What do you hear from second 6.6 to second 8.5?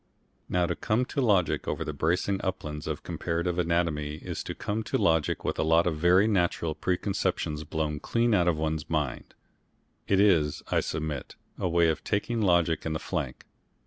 preconceptions blown clean out